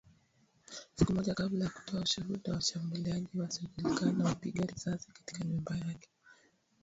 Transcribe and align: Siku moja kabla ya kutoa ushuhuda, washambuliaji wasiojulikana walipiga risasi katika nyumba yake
Siku 0.95 1.13
moja 1.13 1.33
kabla 1.35 1.63
ya 1.65 1.69
kutoa 1.71 2.01
ushuhuda, 2.01 2.53
washambuliaji 2.53 3.39
wasiojulikana 3.39 4.23
walipiga 4.23 4.65
risasi 4.65 5.11
katika 5.13 5.43
nyumba 5.45 5.75
yake 5.77 6.09